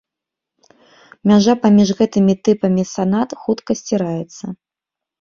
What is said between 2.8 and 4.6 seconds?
санат хутка сціраецца.